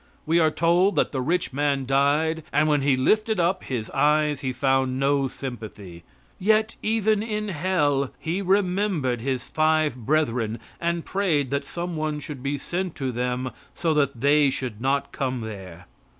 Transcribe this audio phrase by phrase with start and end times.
[0.25, 4.41] We are told that the rich man died, and when he lifted up his eyes
[4.41, 6.03] he found no sympathy,
[6.39, 12.41] yet even in hell he remembered his five brethren, and prayed that some one should
[12.41, 15.85] be sent to them so that they should not come there.